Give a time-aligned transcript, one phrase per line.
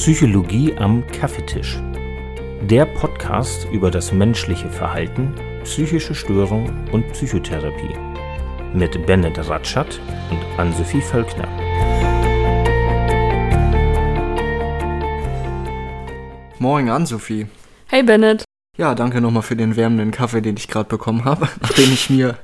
[0.00, 1.78] Psychologie am Kaffeetisch.
[2.62, 5.34] Der Podcast über das menschliche Verhalten,
[5.64, 7.94] psychische Störung und Psychotherapie.
[8.72, 10.00] Mit Bennett Ratschat
[10.30, 11.46] und Ann-Sophie Völkner.
[16.58, 17.48] Moin Ann-Sophie.
[17.86, 18.44] Hey Bennett.
[18.78, 22.38] Ja, danke nochmal für den wärmenden Kaffee, den ich gerade bekommen habe, nachdem ich mir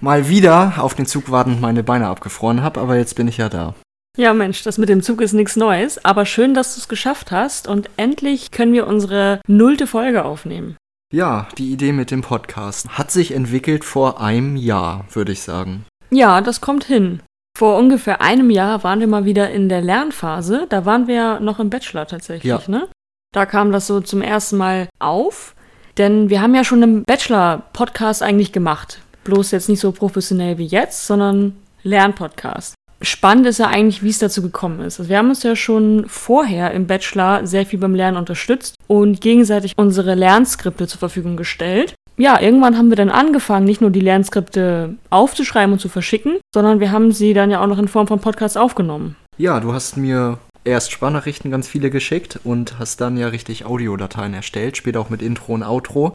[0.00, 3.48] mal wieder auf den Zug wartend meine Beine abgefroren habe, aber jetzt bin ich ja
[3.48, 3.76] da.
[4.18, 7.30] Ja, Mensch, das mit dem Zug ist nichts Neues, aber schön, dass du es geschafft
[7.30, 10.76] hast und endlich können wir unsere nullte Folge aufnehmen.
[11.12, 15.84] Ja, die Idee mit dem Podcast hat sich entwickelt vor einem Jahr, würde ich sagen.
[16.10, 17.20] Ja, das kommt hin.
[17.56, 20.66] Vor ungefähr einem Jahr waren wir mal wieder in der Lernphase.
[20.68, 22.60] Da waren wir ja noch im Bachelor tatsächlich, Ja.
[22.66, 22.88] ne?
[23.32, 25.54] Da kam das so zum ersten Mal auf.
[25.96, 29.00] Denn wir haben ja schon einen Bachelor-Podcast eigentlich gemacht.
[29.24, 32.74] Bloß jetzt nicht so professionell wie jetzt, sondern Lernpodcast.
[33.00, 34.98] Spannend ist ja eigentlich, wie es dazu gekommen ist.
[34.98, 39.20] Also wir haben uns ja schon vorher im Bachelor sehr viel beim Lernen unterstützt und
[39.20, 41.94] gegenseitig unsere Lernskripte zur Verfügung gestellt.
[42.16, 46.80] Ja, irgendwann haben wir dann angefangen, nicht nur die Lernskripte aufzuschreiben und zu verschicken, sondern
[46.80, 49.14] wir haben sie dann ja auch noch in Form von Podcasts aufgenommen.
[49.36, 54.34] Ja, du hast mir erst Sprachnachrichten ganz viele geschickt und hast dann ja richtig Audiodateien
[54.34, 56.12] erstellt, später auch mit Intro und Outro.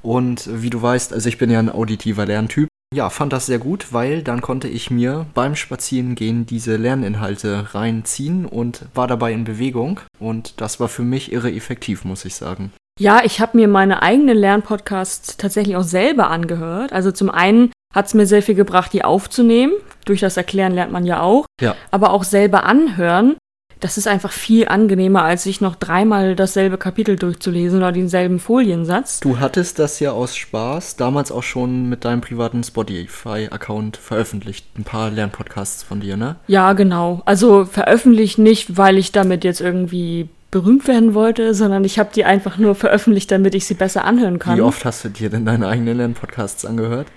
[0.00, 2.68] Und wie du weißt, also ich bin ja ein auditiver Lerntyp.
[2.92, 8.44] Ja, fand das sehr gut, weil dann konnte ich mir beim Spazierengehen diese Lerninhalte reinziehen
[8.44, 10.00] und war dabei in Bewegung.
[10.18, 12.70] Und das war für mich irre effektiv, muss ich sagen.
[13.00, 16.92] Ja, ich habe mir meine eigenen Lernpodcasts tatsächlich auch selber angehört.
[16.92, 19.72] Also zum einen hat es mir sehr viel gebracht, die aufzunehmen.
[20.04, 21.46] Durch das Erklären lernt man ja auch.
[21.60, 21.74] Ja.
[21.90, 23.36] Aber auch selber anhören.
[23.82, 29.18] Das ist einfach viel angenehmer, als sich noch dreimal dasselbe Kapitel durchzulesen oder denselben Foliensatz.
[29.18, 34.66] Du hattest das ja aus Spaß damals auch schon mit deinem privaten Spotify-Account veröffentlicht.
[34.78, 36.36] Ein paar Lernpodcasts von dir, ne?
[36.46, 37.22] Ja, genau.
[37.24, 42.24] Also veröffentlicht nicht, weil ich damit jetzt irgendwie berühmt werden wollte, sondern ich habe die
[42.24, 44.58] einfach nur veröffentlicht, damit ich sie besser anhören kann.
[44.58, 47.08] Wie oft hast du dir denn deine eigenen Lernpodcasts angehört?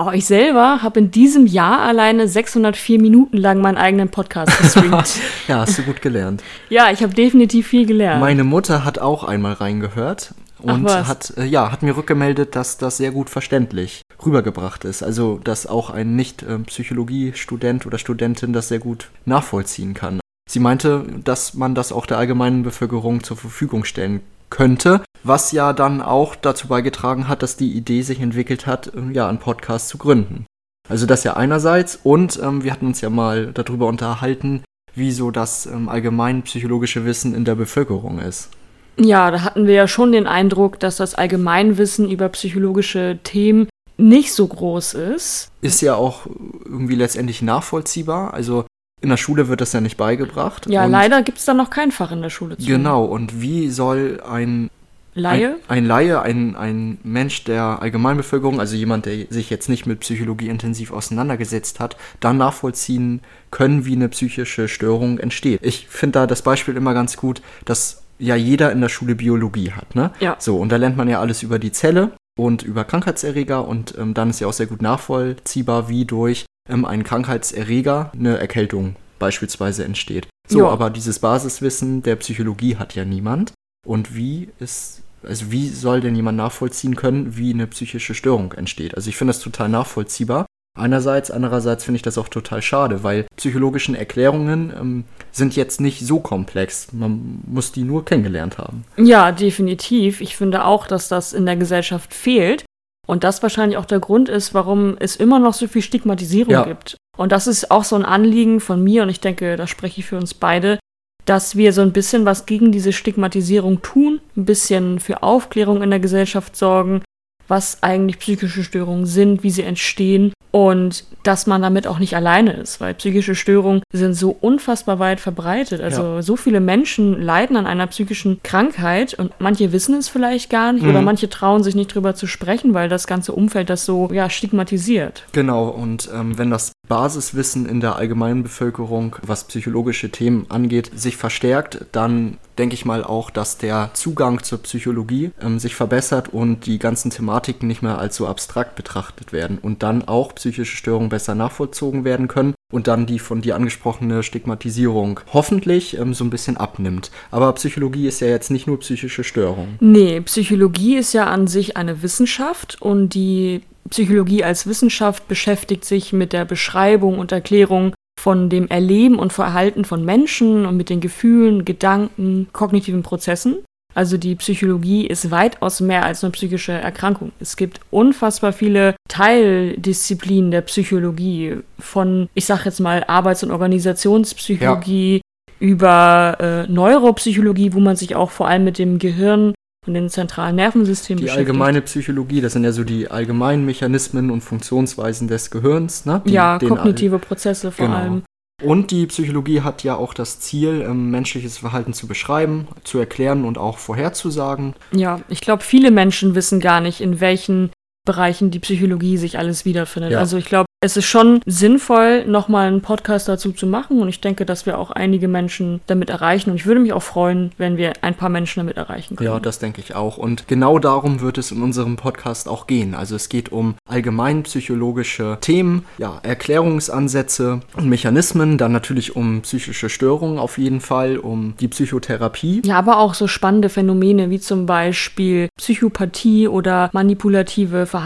[0.00, 5.16] Oh, ich selber habe in diesem Jahr alleine 604 Minuten lang meinen eigenen Podcast gestreamt.
[5.48, 6.44] Ja, hast du gut gelernt.
[6.68, 8.20] ja, ich habe definitiv viel gelernt.
[8.20, 12.98] Meine Mutter hat auch einmal reingehört und hat, äh, ja, hat mir rückgemeldet, dass das
[12.98, 15.02] sehr gut verständlich rübergebracht ist.
[15.02, 20.20] Also, dass auch ein Nicht-Psychologie-Student oder Studentin das sehr gut nachvollziehen kann.
[20.48, 24.20] Sie meinte, dass man das auch der allgemeinen Bevölkerung zur Verfügung stellen
[24.50, 29.12] könnte, was ja dann auch dazu beigetragen hat, dass die Idee sich entwickelt hat, äh,
[29.12, 30.46] ja, einen Podcast zu gründen.
[30.88, 34.62] Also das ja einerseits und ähm, wir hatten uns ja mal darüber unterhalten,
[34.94, 38.50] wie so das ähm, allgemein psychologische Wissen in der Bevölkerung ist.
[38.96, 44.32] ja, da hatten wir ja schon den Eindruck, dass das Allgemeinwissen über psychologische Themen nicht
[44.32, 45.50] so groß ist.
[45.60, 46.26] Ist ja auch
[46.64, 48.32] irgendwie letztendlich nachvollziehbar.
[48.32, 48.64] Also
[49.00, 50.68] in der Schule wird das ja nicht beigebracht.
[50.68, 52.66] Ja, leider gibt es da noch kein Fach in der Schule zu.
[52.66, 54.70] Genau, und wie soll ein
[55.14, 55.56] Laie?
[55.66, 60.00] Ein, ein Laie, ein, ein Mensch der Allgemeinbevölkerung, also jemand, der sich jetzt nicht mit
[60.00, 63.20] Psychologie intensiv auseinandergesetzt hat, dann nachvollziehen
[63.50, 65.60] können, wie eine psychische Störung entsteht.
[65.62, 69.72] Ich finde da das Beispiel immer ganz gut, dass ja jeder in der Schule Biologie
[69.72, 70.12] hat, ne?
[70.20, 70.36] Ja.
[70.38, 74.14] So, und da lernt man ja alles über die Zelle und über Krankheitserreger und ähm,
[74.14, 79.84] dann ist ja auch sehr gut nachvollziehbar, wie durch ähm, einen Krankheitserreger eine Erkältung beispielsweise
[79.84, 80.28] entsteht.
[80.48, 80.68] So, Ja.
[80.68, 83.52] aber dieses Basiswissen der Psychologie hat ja niemand.
[83.86, 88.94] Und wie ist, also wie soll denn jemand nachvollziehen können, wie eine psychische Störung entsteht?
[88.94, 90.46] Also ich finde das total nachvollziehbar.
[90.78, 96.06] Einerseits, andererseits finde ich das auch total schade, weil psychologischen Erklärungen ähm, sind jetzt nicht
[96.06, 96.92] so komplex.
[96.92, 98.84] Man muss die nur kennengelernt haben.
[98.96, 100.20] Ja, definitiv.
[100.20, 102.64] Ich finde auch, dass das in der Gesellschaft fehlt.
[103.08, 106.64] Und das wahrscheinlich auch der Grund ist, warum es immer noch so viel Stigmatisierung Ja.
[106.64, 106.96] gibt.
[107.16, 110.06] Und das ist auch so ein Anliegen von mir, und ich denke, da spreche ich
[110.06, 110.78] für uns beide,
[111.24, 115.90] dass wir so ein bisschen was gegen diese Stigmatisierung tun, ein bisschen für Aufklärung in
[115.90, 117.02] der Gesellschaft sorgen,
[117.48, 122.52] was eigentlich psychische Störungen sind, wie sie entstehen und dass man damit auch nicht alleine
[122.52, 125.80] ist, weil psychische Störungen sind so unfassbar weit verbreitet.
[125.80, 130.72] Also so viele Menschen leiden an einer psychischen Krankheit und manche wissen es vielleicht gar
[130.72, 134.08] nicht oder manche trauen sich nicht drüber zu sprechen, weil das ganze Umfeld das so
[134.12, 135.24] ja, stigmatisiert.
[135.32, 141.16] Genau, und ähm, wenn das Basiswissen in der allgemeinen Bevölkerung, was psychologische Themen angeht, sich
[141.16, 146.66] verstärkt, dann denke ich mal auch, dass der Zugang zur Psychologie ähm, sich verbessert und
[146.66, 151.08] die ganzen Thematiken nicht mehr als so abstrakt betrachtet werden und dann auch psychische Störungen
[151.08, 156.30] besser nachvollzogen werden können und dann die von dir angesprochene Stigmatisierung hoffentlich ähm, so ein
[156.30, 157.10] bisschen abnimmt.
[157.30, 159.76] Aber Psychologie ist ja jetzt nicht nur psychische Störung.
[159.80, 166.12] Nee, Psychologie ist ja an sich eine Wissenschaft und die Psychologie als Wissenschaft beschäftigt sich
[166.12, 171.00] mit der Beschreibung und Erklärung von dem Erleben und Verhalten von Menschen und mit den
[171.00, 173.58] Gefühlen, Gedanken, kognitiven Prozessen.
[173.94, 177.32] Also die Psychologie ist weitaus mehr als eine psychische Erkrankung.
[177.40, 185.16] Es gibt unfassbar viele Teildisziplinen der Psychologie, von, ich sag jetzt mal, Arbeits- und Organisationspsychologie
[185.16, 185.20] ja.
[185.58, 189.54] über äh, Neuropsychologie, wo man sich auch vor allem mit dem Gehirn
[189.88, 191.46] und dem zentralen Nervensystem die beschäftigt.
[191.46, 196.22] Die allgemeine Psychologie, das sind ja so die allgemeinen Mechanismen und Funktionsweisen des Gehirns, ne?
[196.26, 197.98] Die, ja, kognitive Prozesse vor genau.
[197.98, 198.22] allem.
[198.62, 203.44] Und die Psychologie hat ja auch das Ziel, ähm, menschliches Verhalten zu beschreiben, zu erklären
[203.44, 204.74] und auch vorherzusagen.
[204.90, 207.70] Ja, ich glaube, viele Menschen wissen gar nicht, in welchen
[208.08, 210.12] Bereichen die Psychologie sich alles wiederfindet.
[210.12, 210.18] Ja.
[210.18, 214.20] Also ich glaube, es ist schon sinnvoll, nochmal einen Podcast dazu zu machen und ich
[214.20, 217.76] denke, dass wir auch einige Menschen damit erreichen und ich würde mich auch freuen, wenn
[217.76, 219.28] wir ein paar Menschen damit erreichen können.
[219.28, 222.94] Ja, das denke ich auch und genau darum wird es in unserem Podcast auch gehen.
[222.94, 229.88] Also es geht um allgemein psychologische Themen, ja, Erklärungsansätze und Mechanismen, dann natürlich um psychische
[229.88, 232.62] Störungen auf jeden Fall, um die Psychotherapie.
[232.64, 237.97] Ja, aber auch so spannende Phänomene wie zum Beispiel Psychopathie oder manipulative Verhaltensweisen.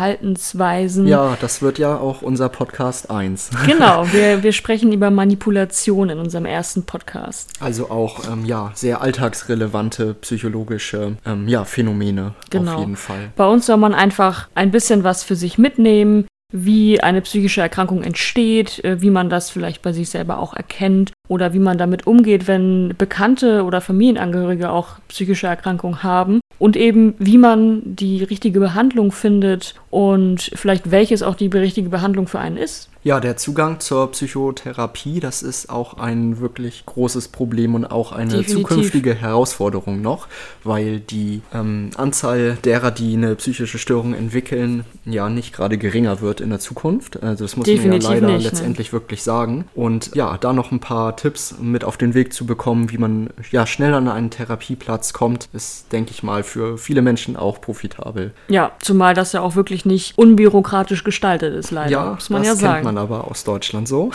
[1.06, 3.50] Ja, das wird ja auch unser Podcast Podcast 1.
[3.66, 7.50] Genau, wir, wir sprechen über Manipulation in unserem ersten Podcast.
[7.60, 12.74] Also auch ähm, ja, sehr alltagsrelevante psychologische ähm, ja, Phänomene genau.
[12.74, 13.30] auf jeden Fall.
[13.36, 18.02] Bei uns soll man einfach ein bisschen was für sich mitnehmen, wie eine psychische Erkrankung
[18.02, 22.06] entsteht, äh, wie man das vielleicht bei sich selber auch erkennt oder wie man damit
[22.06, 28.60] umgeht, wenn Bekannte oder Familienangehörige auch psychische Erkrankungen haben und eben wie man die richtige
[28.60, 32.88] Behandlung findet und vielleicht welches auch die richtige Behandlung für einen ist.
[33.04, 38.30] Ja, der Zugang zur Psychotherapie, das ist auch ein wirklich großes Problem und auch eine
[38.30, 38.54] Definitiv.
[38.54, 40.28] zukünftige Herausforderung noch,
[40.62, 46.40] weil die ähm, Anzahl derer, die eine psychische Störung entwickeln, ja nicht gerade geringer wird
[46.40, 47.20] in der Zukunft.
[47.20, 48.50] Also das muss Definitiv man ja leider nicht, ne?
[48.50, 48.92] letztendlich ne?
[48.92, 49.64] wirklich sagen.
[49.74, 53.30] Und ja, da noch ein paar Tipps mit auf den Weg zu bekommen, wie man
[53.50, 58.32] ja schnell an einen Therapieplatz kommt, ist, denke ich mal, für viele Menschen auch profitabel.
[58.46, 61.90] Ja, zumal das ja auch wirklich nicht unbürokratisch gestaltet ist, leider.
[61.90, 64.10] Ja, muss man ja sagen man aber aus Deutschland so.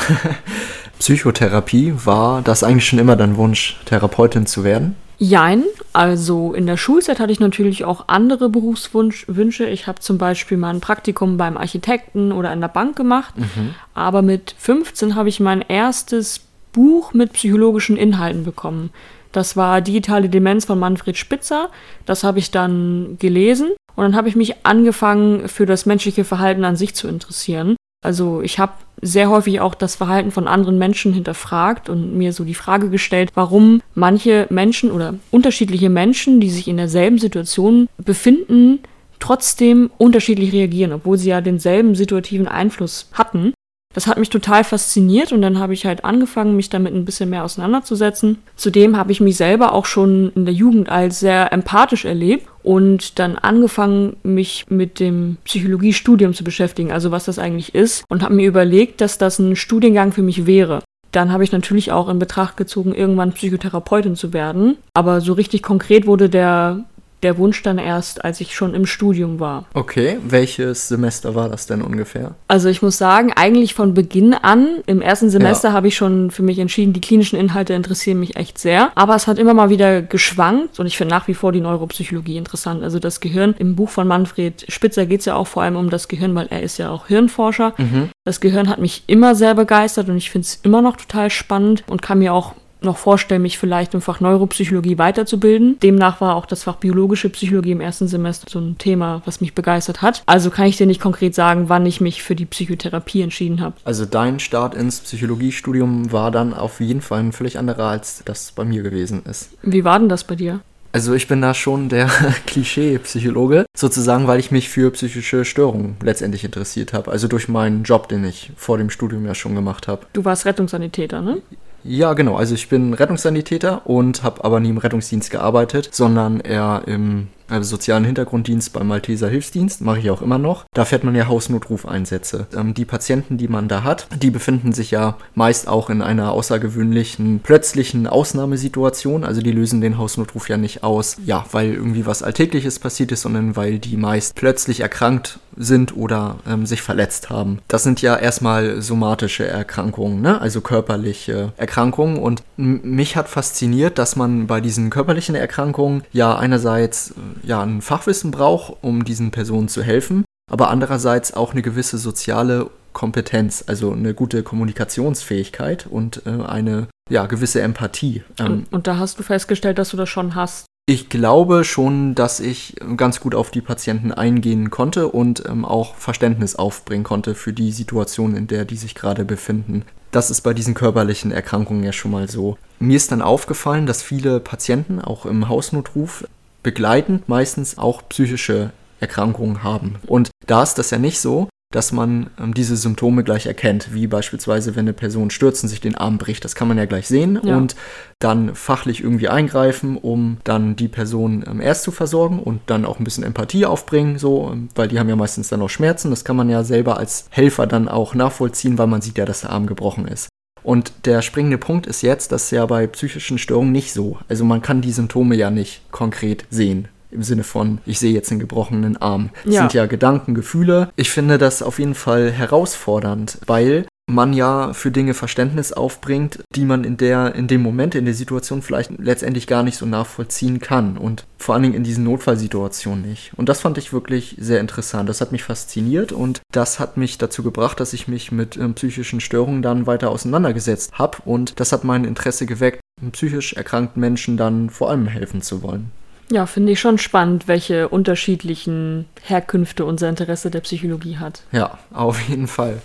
[1.00, 4.96] Psychotherapie, war das eigentlich schon immer dein Wunsch, Therapeutin zu werden?
[5.20, 5.64] Jein,
[5.94, 9.66] also in der Schulzeit hatte ich natürlich auch andere Berufswünsche.
[9.66, 13.36] Ich habe zum Beispiel mal ein Praktikum beim Architekten oder in der Bank gemacht.
[13.36, 13.74] Mhm.
[13.96, 16.42] Aber mit 15 habe ich mein erstes
[16.72, 18.92] Buch mit psychologischen Inhalten bekommen.
[19.32, 21.70] Das war Digitale Demenz von Manfred Spitzer.
[22.06, 26.64] Das habe ich dann gelesen und dann habe ich mich angefangen, für das menschliche Verhalten
[26.64, 27.76] an sich zu interessieren.
[28.08, 28.72] Also ich habe
[29.02, 33.32] sehr häufig auch das Verhalten von anderen Menschen hinterfragt und mir so die Frage gestellt,
[33.36, 38.80] warum manche Menschen oder unterschiedliche Menschen, die sich in derselben Situation befinden,
[39.20, 43.52] trotzdem unterschiedlich reagieren, obwohl sie ja denselben situativen Einfluss hatten.
[43.98, 47.32] Das hat mich total fasziniert und dann habe ich halt angefangen, mich damit ein bisschen
[47.32, 48.38] mehr auseinanderzusetzen.
[48.56, 53.18] Zudem habe ich mich selber auch schon in der Jugend als sehr empathisch erlebt und
[53.18, 58.36] dann angefangen, mich mit dem Psychologiestudium zu beschäftigen, also was das eigentlich ist und habe
[58.36, 60.84] mir überlegt, dass das ein Studiengang für mich wäre.
[61.12, 64.78] Dann habe ich natürlich auch in Betracht gezogen, irgendwann Psychotherapeutin zu werden.
[64.94, 66.84] Aber so richtig konkret wurde der
[67.24, 69.66] der Wunsch dann erst, als ich schon im Studium war.
[69.74, 72.36] Okay, welches Semester war das denn ungefähr?
[72.48, 75.74] Also ich muss sagen, eigentlich von Beginn an, im ersten Semester ja.
[75.74, 78.92] habe ich schon für mich entschieden, die klinischen Inhalte interessieren mich echt sehr.
[78.96, 82.38] Aber es hat immer mal wieder geschwankt und ich finde nach wie vor die Neuropsychologie
[82.38, 82.84] interessant.
[82.84, 85.90] Also das Gehirn, im Buch von Manfred Spitzer geht es ja auch vor allem um
[85.90, 87.74] das Gehirn, weil er ist ja auch Hirnforscher.
[87.78, 88.10] Mhm.
[88.26, 91.84] Das Gehirn hat mich immer sehr begeistert und ich finde es immer noch total spannend
[91.88, 95.80] und kann mir auch noch vorstellen, mich vielleicht im Fach Neuropsychologie weiterzubilden.
[95.80, 99.54] Demnach war auch das Fach biologische Psychologie im ersten Semester so ein Thema, was mich
[99.54, 100.24] begeistert hat.
[100.26, 103.76] Also kann ich dir nicht konkret sagen, wann ich mich für die Psychotherapie entschieden habe.
[103.84, 108.52] Also dein Start ins Psychologiestudium war dann auf jeden Fall ein völlig anderer, als das
[108.52, 109.50] bei mir gewesen ist.
[109.62, 110.62] Wie war denn das bei dir?
[110.94, 112.08] Also ich bin da schon der
[112.48, 117.12] Klischee-Psychologe, sozusagen, weil ich mich für psychische Störungen letztendlich interessiert habe.
[117.12, 120.08] Also durch meinen Job, den ich vor dem Studium ja schon gemacht habe.
[120.14, 121.42] Du warst Rettungssanitäter, ne?
[121.88, 122.36] Ja, genau.
[122.36, 127.70] Also ich bin Rettungssanitäter und habe aber nie im Rettungsdienst gearbeitet, sondern eher im also
[127.70, 130.66] sozialen Hintergrunddienst beim Malteser Hilfsdienst, mache ich auch immer noch.
[130.74, 132.48] Da fährt man ja Hausnotrufeinsätze.
[132.56, 136.32] Ähm, die Patienten, die man da hat, die befinden sich ja meist auch in einer
[136.32, 139.24] außergewöhnlichen, plötzlichen Ausnahmesituation.
[139.24, 143.22] Also die lösen den Hausnotruf ja nicht aus, ja, weil irgendwie was Alltägliches passiert ist,
[143.22, 147.60] sondern weil die meist plötzlich erkrankt sind oder ähm, sich verletzt haben.
[147.68, 150.40] Das sind ja erstmal somatische Erkrankungen, ne?
[150.40, 152.18] also körperliche Erkrankungen.
[152.18, 157.14] Und mich hat fasziniert, dass man bei diesen körperlichen Erkrankungen ja einerseits
[157.44, 162.70] ja, ein Fachwissen braucht, um diesen Personen zu helfen, aber andererseits auch eine gewisse soziale
[162.94, 168.24] Kompetenz, also eine gute Kommunikationsfähigkeit und äh, eine ja, gewisse Empathie.
[168.40, 170.66] Ähm, und, und da hast du festgestellt, dass du das schon hast.
[170.90, 175.96] Ich glaube schon, dass ich ganz gut auf die Patienten eingehen konnte und ähm, auch
[175.96, 179.84] Verständnis aufbringen konnte für die Situation, in der die sich gerade befinden.
[180.12, 182.58] Das ist bei diesen körperlichen Erkrankungen ja schon mal so.
[182.80, 186.26] Mir ist dann aufgefallen, dass viele Patienten auch im Hausnotruf
[186.68, 189.96] begleitend meistens auch psychische Erkrankungen haben.
[190.06, 194.06] Und da ist das ja nicht so, dass man ähm, diese Symptome gleich erkennt, wie
[194.06, 196.44] beispielsweise, wenn eine Person stürzt und sich den Arm bricht.
[196.44, 197.56] Das kann man ja gleich sehen ja.
[197.56, 197.78] und
[198.20, 203.00] dann fachlich irgendwie eingreifen, um dann die Person ähm, erst zu versorgen und dann auch
[203.00, 206.10] ein bisschen Empathie aufbringen, so, ähm, weil die haben ja meistens dann auch Schmerzen.
[206.10, 209.40] Das kann man ja selber als Helfer dann auch nachvollziehen, weil man sieht ja, dass
[209.40, 210.28] der Arm gebrochen ist.
[210.68, 214.18] Und der springende Punkt ist jetzt, dass ja bei psychischen Störungen nicht so.
[214.28, 218.32] Also man kann die Symptome ja nicht konkret sehen im Sinne von, ich sehe jetzt
[218.32, 219.30] einen gebrochenen Arm.
[219.46, 219.62] Das ja.
[219.62, 220.90] sind ja Gedanken, Gefühle.
[220.98, 226.64] Ich finde das auf jeden Fall herausfordernd, weil man ja für Dinge Verständnis aufbringt, die
[226.64, 230.60] man in der, in dem Moment, in der Situation vielleicht letztendlich gar nicht so nachvollziehen
[230.60, 233.32] kann und vor allen Dingen in diesen Notfallsituationen nicht.
[233.36, 235.10] Und das fand ich wirklich sehr interessant.
[235.10, 238.76] Das hat mich fasziniert und das hat mich dazu gebracht, dass ich mich mit ähm,
[238.76, 242.80] psychischen Störungen dann weiter auseinandergesetzt habe und das hat mein Interesse geweckt,
[243.12, 245.92] psychisch erkrankten Menschen dann vor allem helfen zu wollen.
[246.30, 251.44] Ja, finde ich schon spannend, welche unterschiedlichen Herkünfte unser Interesse der Psychologie hat.
[251.52, 252.82] Ja, auf jeden Fall.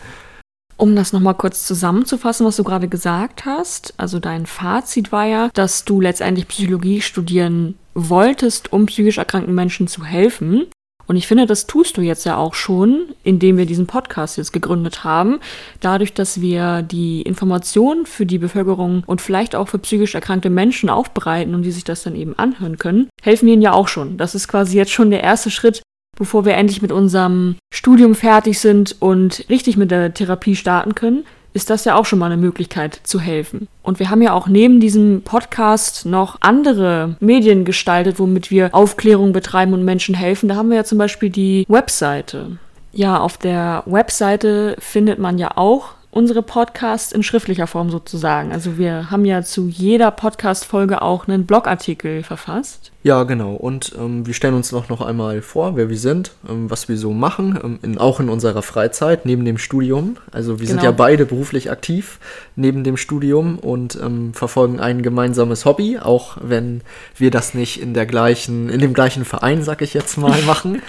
[0.83, 5.49] Um das nochmal kurz zusammenzufassen, was du gerade gesagt hast, also dein Fazit war ja,
[5.55, 10.67] dass du letztendlich Psychologie studieren wolltest, um psychisch erkrankten Menschen zu helfen.
[11.07, 14.53] Und ich finde, das tust du jetzt ja auch schon, indem wir diesen Podcast jetzt
[14.53, 15.39] gegründet haben.
[15.79, 20.91] Dadurch, dass wir die Informationen für die Bevölkerung und vielleicht auch für psychisch erkrankte Menschen
[20.91, 24.17] aufbereiten und die sich das dann eben anhören können, helfen wir ihnen ja auch schon.
[24.17, 25.81] Das ist quasi jetzt schon der erste Schritt,
[26.17, 31.25] bevor wir endlich mit unserem Studium fertig sind und richtig mit der Therapie starten können
[31.55, 33.69] ist das ja auch schon mal eine Möglichkeit zu helfen.
[33.83, 39.33] Und wir haben ja auch neben diesem Podcast noch andere Medien gestaltet, womit wir Aufklärung
[39.33, 40.49] betreiben und Menschen helfen.
[40.49, 42.59] Da haben wir ja zum Beispiel die Webseite.
[42.93, 48.53] Ja, auf der Webseite findet man ja auch unsere Podcasts in schriftlicher Form sozusagen.
[48.53, 52.93] Also wir haben ja zu jeder Podcast-Folge auch einen Blogartikel verfasst.
[53.03, 53.55] Ja, genau.
[53.55, 56.99] Und ähm, wir stellen uns noch, noch einmal vor, wer wir sind, ähm, was wir
[56.99, 60.19] so machen, ähm, in, auch in unserer Freizeit, neben dem Studium.
[60.31, 60.81] Also wir genau.
[60.81, 62.21] sind ja beide beruflich aktiv
[62.57, 66.83] neben dem Studium und ähm, verfolgen ein gemeinsames Hobby, auch wenn
[67.17, 70.83] wir das nicht in der gleichen, in dem gleichen Verein, sag ich jetzt mal, machen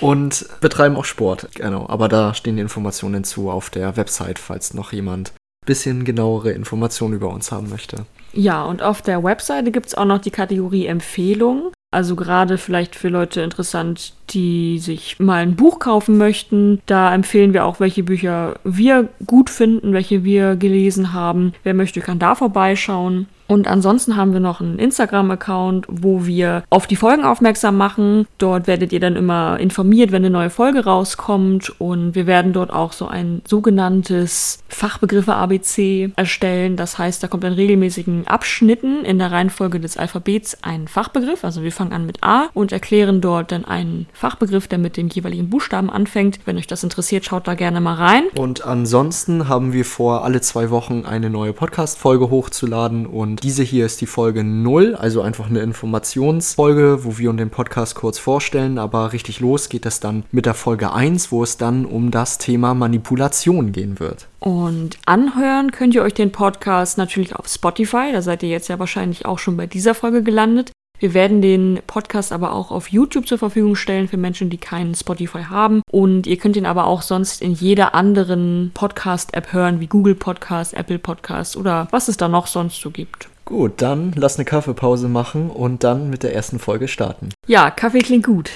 [0.00, 1.48] und betreiben auch Sport.
[1.54, 6.04] Genau, aber da stehen die Informationen zu auf der Website, falls noch jemand ein bisschen
[6.04, 8.06] genauere Informationen über uns haben möchte.
[8.32, 11.64] Ja, und auf der Webseite gibt es auch noch die Kategorie Empfehlungen.
[11.92, 16.80] Also gerade vielleicht für Leute interessant, die sich mal ein Buch kaufen möchten.
[16.86, 21.52] Da empfehlen wir auch, welche Bücher wir gut finden, welche wir gelesen haben.
[21.64, 23.26] Wer möchte, kann da vorbeischauen.
[23.50, 28.28] Und ansonsten haben wir noch einen Instagram-Account, wo wir auf die Folgen aufmerksam machen.
[28.38, 31.80] Dort werdet ihr dann immer informiert, wenn eine neue Folge rauskommt.
[31.80, 36.76] Und wir werden dort auch so ein sogenanntes Fachbegriffe ABC erstellen.
[36.76, 41.42] Das heißt, da kommt in regelmäßigen Abschnitten in der Reihenfolge des Alphabets ein Fachbegriff.
[41.42, 45.08] Also wir fangen an mit A und erklären dort dann einen Fachbegriff, der mit dem
[45.08, 46.38] jeweiligen Buchstaben anfängt.
[46.44, 48.22] Wenn euch das interessiert, schaut da gerne mal rein.
[48.38, 53.06] Und ansonsten haben wir vor, alle zwei Wochen eine neue Podcast-Folge hochzuladen
[53.42, 57.94] diese hier ist die Folge 0, also einfach eine Informationsfolge, wo wir uns den Podcast
[57.94, 61.86] kurz vorstellen, aber richtig los geht es dann mit der Folge 1, wo es dann
[61.86, 64.28] um das Thema Manipulation gehen wird.
[64.40, 68.78] Und anhören könnt ihr euch den Podcast natürlich auf Spotify, da seid ihr jetzt ja
[68.78, 70.72] wahrscheinlich auch schon bei dieser Folge gelandet.
[71.00, 74.94] Wir werden den Podcast aber auch auf YouTube zur Verfügung stellen für Menschen, die keinen
[74.94, 75.80] Spotify haben.
[75.90, 80.74] Und ihr könnt ihn aber auch sonst in jeder anderen Podcast-App hören, wie Google Podcast,
[80.74, 83.29] Apple Podcast oder was es da noch sonst so gibt.
[83.44, 87.30] Gut, dann lass eine Kaffeepause machen und dann mit der ersten Folge starten.
[87.46, 88.50] Ja, Kaffee klingt gut.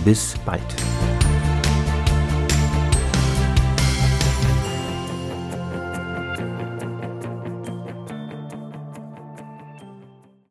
[0.05, 0.63] Bis bald.